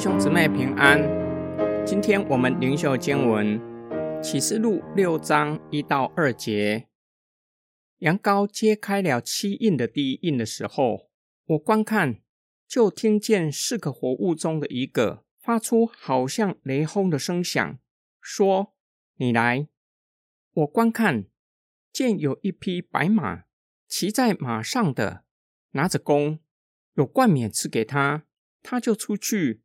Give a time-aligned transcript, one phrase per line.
[0.00, 0.98] 兄姊妹平安。
[1.84, 3.60] 今天我们灵修经文
[4.22, 6.88] 启示录六章一到二节。
[7.98, 11.10] 羊羔揭开了七印的第一印的时候，
[11.44, 12.22] 我观看，
[12.66, 17.78] 就听见四个活物中的一个发出好像雷轰的声响，
[18.22, 18.72] 说
[19.20, 19.68] ：“你来。”
[20.54, 21.26] 我观看，
[21.92, 23.42] 见有一匹白马，
[23.86, 25.24] 骑在马上的
[25.72, 26.38] 拿着弓，
[26.94, 28.24] 有冠冕赐给他，
[28.62, 29.60] 他就出去。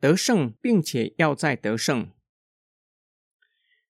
[0.00, 2.10] 得胜，并且要再得胜。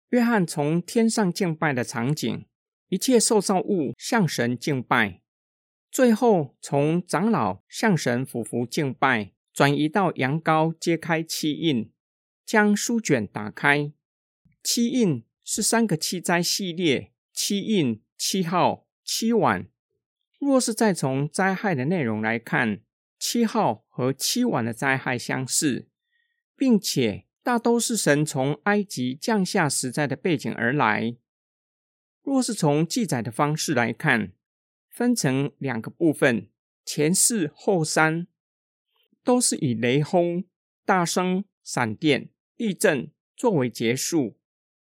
[0.09, 2.45] 约翰从天上敬拜的场景，
[2.88, 5.23] 一切受造物向神敬拜，
[5.88, 11.92] 最后从长老向神俯伏敬拜，转移到羊羔揭开七印，
[12.45, 13.92] 将书卷打开。
[14.65, 19.68] 七印是三个七灾系列，七印、七号、七晚。
[20.40, 22.80] 若是再从灾害的内容来看，
[23.18, 25.87] 七号和七晚的灾害相似。
[26.61, 31.16] 并且大都是神从埃及降下时代的背景而来。
[32.23, 34.35] 若是从记载的方式来看，
[34.91, 36.51] 分成两个部分，
[36.85, 38.27] 前四后三，
[39.25, 40.45] 都是以雷轰、
[40.85, 44.37] 大声、闪电、地震作为结束。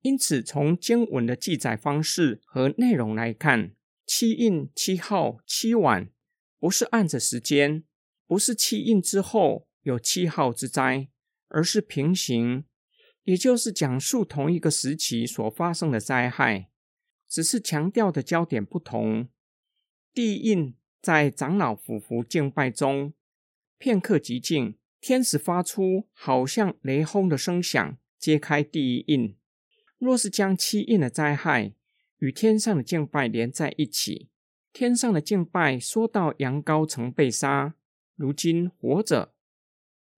[0.04, 6.10] 因此，从经文的记载方式和内容来看，七印、七号、七晚，
[6.60, 7.84] 不是按着时间，
[8.26, 11.10] 不是七印之后有七号之灾。
[11.50, 12.66] 而是平行，
[13.24, 16.70] 也就是讲述同一个时期所发生的灾害，
[17.28, 19.30] 只是强调的焦点不同。
[20.14, 23.14] 地印在长老俯伏敬拜中，
[23.78, 29.36] 片刻寂静，天使发出好像雷轰的声响，揭开第一印。
[30.00, 31.74] 若是将七印的灾害
[32.20, 34.30] 与天上的敬拜连在一起，
[34.74, 37.76] 天上的敬拜说到羊羔曾被杀，
[38.16, 39.34] 如今活着。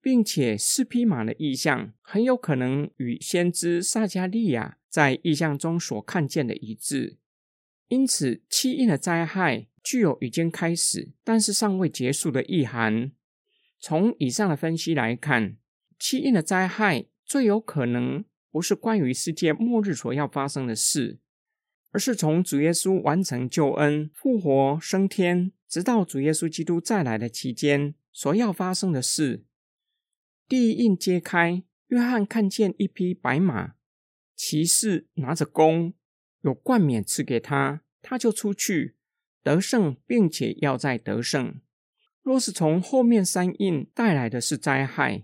[0.02, 7.18] 并且四匹马的意象很有可能与先知撒加利亚在意象中所看见的一致，
[7.88, 13.12] 因此七印的灾害具有已经开始但是尚未结束的意涵。
[13.78, 15.56] 从以上的分析来看，
[15.98, 21.18] 七印的灾害最有可能不是关于世界末日所要发生的事，
[21.90, 29.44] 而是从主耶稣完成救恩、复活、升天，直到主耶稣基督再来的期间所要发生的事。
[30.50, 33.74] 第一印揭开，约翰看见一匹白马，
[34.34, 35.94] 骑士拿着弓，
[36.40, 38.96] 有冠冕赐给他，他就出去
[39.44, 41.60] 得胜，并且要再得胜。
[42.20, 45.22] 若是从后面三印带来的是灾害，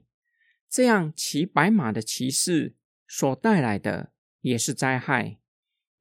[0.70, 2.76] 这样骑白马的骑士
[3.09, 5.41] 所带来的也是灾害。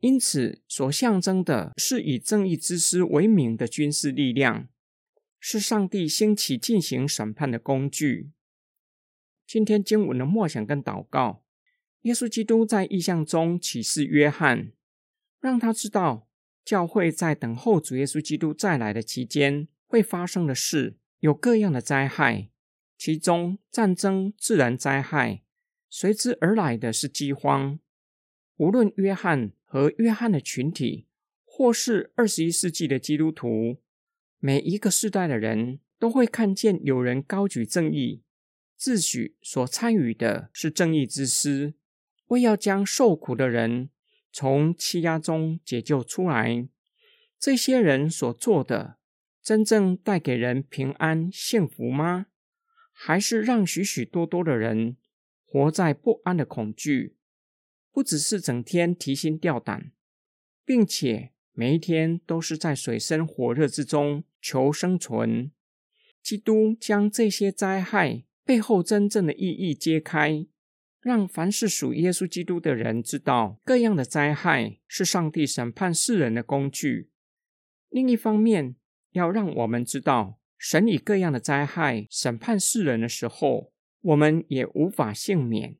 [0.01, 4.69] 因此，所象征的是以正义之师为名的军事力量，
[5.39, 8.29] 是上帝兴起进行审判的工具。
[9.47, 11.43] 今天经文的默想跟祷告，
[12.01, 14.71] 耶稣基督在意象中启示约翰，
[15.39, 16.27] 让他知道
[16.63, 22.49] 教会在等候主耶稣基督再来的期间会发生的事有各样的灾害，
[22.97, 25.43] 其中战争、自然灾害，
[25.89, 27.79] 随之而来的是饥荒。
[28.57, 31.07] 无论约翰和约翰的群体，
[31.43, 33.77] 或是二十一世纪的基督徒，
[34.39, 38.23] 每一个世代的人都会看见有人高举正义。
[38.77, 41.73] 自诩所参与的是正义之师，
[42.27, 43.89] 为要将受苦的人
[44.31, 46.67] 从欺压中解救出来。
[47.39, 48.97] 这些人所做的，
[49.41, 52.27] 真正带给人平安幸福吗？
[52.91, 54.97] 还是让许许多多的人
[55.45, 57.17] 活在不安的恐惧？
[57.91, 59.91] 不只是整天提心吊胆，
[60.65, 65.51] 并且每一天都是在水深火热之中求生存。
[66.21, 68.25] 基督将这些灾害。
[68.45, 70.45] 背后真正的意义揭开，
[71.01, 77.09] 让凡是属耶稣基督的人知道，各样的灾害是上帝审判世人的工具。
[77.89, 78.75] 另一方面，
[79.11, 85.77] 要让我们知道，神以各样的灾害审判世人的时候，我们也无法幸免。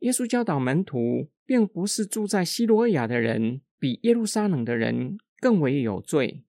[0.00, 6.44] 耶稣教导门徒，并不是住在希罗亚的人比耶路撒冷的人更为有罪，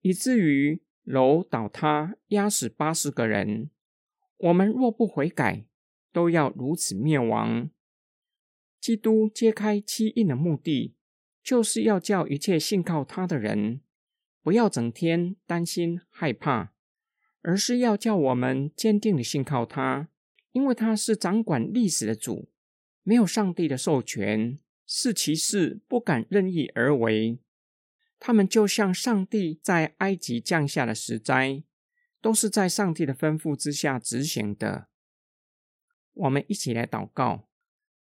[0.00, 3.70] 以至于楼倒塌，压死八十个人。
[4.44, 5.64] 我们若不悔改，
[6.12, 7.70] 都要如此灭亡。
[8.78, 10.94] 基督揭开七印的目的，
[11.42, 13.80] 就是要叫一切信靠他的人，
[14.42, 16.74] 不要整天担心害怕，
[17.40, 20.10] 而是要叫我们坚定的信靠他，
[20.52, 22.50] 因为他是掌管历史的主，
[23.02, 27.38] 没有上帝的授权，是其事不敢任意而为。
[28.18, 31.62] 他们就像上帝在埃及降下的石灾。
[32.24, 34.88] 都是在上帝的吩咐之下执行的。
[36.14, 37.50] 我们一起来祷告：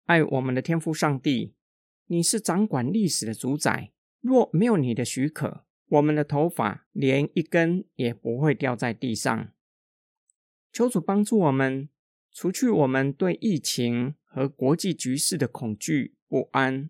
[0.05, 1.55] 爱我们的天父上帝，
[2.05, 3.91] 你是掌管历史的主宰。
[4.21, 9.51] 若没有你的许可，我们的头发连一根也不会掉在地上。
[10.71, 11.89] 求主帮助我们，
[12.31, 16.89] 除去我们对疫情和国际局势的恐惧不安，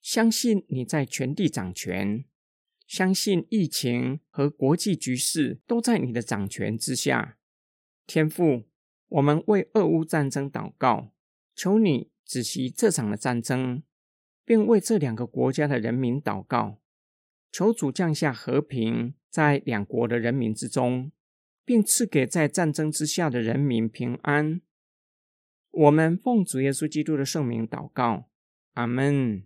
[0.00, 2.24] 相信你在全地掌权，
[2.86, 7.36] 相信疫情和国际局势都在你的掌权之下。
[8.06, 8.64] 天父，
[9.08, 11.12] 我们为俄乌战争祷告，
[11.54, 13.82] 求你止息这场的战争。
[14.48, 16.78] 并为这两个国家的人民祷告，
[17.50, 21.10] 求主降下和平在两国的人民之中，
[21.64, 24.60] 并赐给在战争之下的人民平安。
[25.72, 28.30] 我们奉主耶稣基督的圣名祷告，
[28.74, 29.42] 阿门。